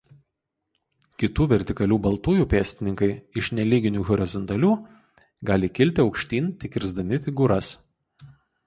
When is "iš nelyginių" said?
3.43-4.07